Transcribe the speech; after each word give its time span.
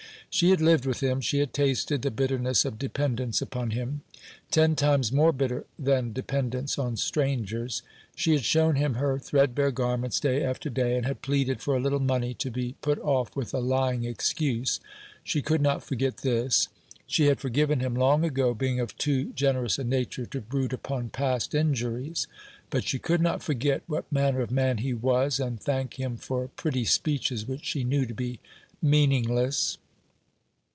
She 0.33 0.51
had 0.51 0.61
lived 0.61 0.85
with 0.85 1.01
him; 1.03 1.19
she 1.19 1.39
had 1.39 1.51
tasted 1.53 2.03
the 2.03 2.09
bitterness 2.09 2.63
of 2.63 2.79
dependence 2.79 3.41
upon 3.41 3.71
him 3.71 3.99
ten 4.49 4.77
times 4.77 5.11
more 5.11 5.33
bitter 5.33 5.65
than 5.77 6.13
dependence 6.13 6.79
on 6.79 6.95
strangers. 6.95 7.81
She 8.15 8.31
had 8.31 8.45
shown 8.45 8.75
him 8.77 8.93
her 8.93 9.19
threadbare 9.19 9.71
garments 9.71 10.21
day 10.21 10.41
after 10.41 10.69
day, 10.69 10.95
and 10.95 11.05
had 11.05 11.21
pleaded 11.21 11.59
for 11.59 11.75
a 11.75 11.81
little 11.81 11.99
money, 11.99 12.33
to 12.35 12.49
be 12.49 12.75
put 12.81 12.97
off 12.99 13.35
with 13.35 13.53
a 13.53 13.59
lying 13.59 14.05
excuse. 14.05 14.79
She 15.21 15.41
could 15.41 15.59
not 15.61 15.83
forget 15.83 16.19
this. 16.19 16.69
She 17.05 17.25
had 17.25 17.41
forgiven 17.41 17.81
him 17.81 17.93
long 17.93 18.23
ago, 18.23 18.53
being 18.53 18.79
of 18.79 18.97
too 18.97 19.33
generous 19.33 19.77
a 19.77 19.83
nature 19.83 20.25
to 20.27 20.39
brood 20.39 20.71
upon 20.71 21.09
past 21.09 21.53
injuries. 21.53 22.27
But 22.69 22.85
she 22.85 22.99
could 22.99 23.19
not 23.19 23.43
forget 23.43 23.83
what 23.85 24.09
manner 24.09 24.39
of 24.39 24.49
man 24.49 24.77
he 24.77 24.93
was, 24.93 25.41
and 25.41 25.59
thank 25.59 25.95
him 25.99 26.15
for 26.15 26.47
pretty 26.47 26.85
speeches 26.85 27.45
which 27.45 27.65
she 27.65 27.83
knew 27.83 28.05
to 28.05 28.13
be 28.13 28.39
meaningless. 28.81 29.77